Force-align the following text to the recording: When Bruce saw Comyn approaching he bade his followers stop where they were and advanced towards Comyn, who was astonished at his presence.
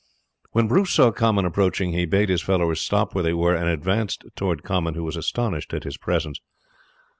When 0.49 0.67
Bruce 0.67 0.89
saw 0.93 1.11
Comyn 1.11 1.45
approaching 1.45 1.91
he 1.93 2.07
bade 2.07 2.29
his 2.29 2.41
followers 2.41 2.81
stop 2.81 3.13
where 3.13 3.23
they 3.23 3.33
were 3.35 3.53
and 3.53 3.69
advanced 3.69 4.23
towards 4.35 4.63
Comyn, 4.63 4.95
who 4.95 5.03
was 5.03 5.15
astonished 5.15 5.75
at 5.75 5.83
his 5.83 5.95
presence. 5.97 6.41